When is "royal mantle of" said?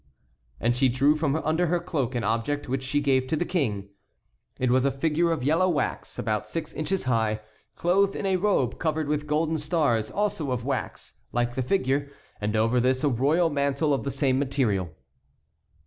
13.09-14.03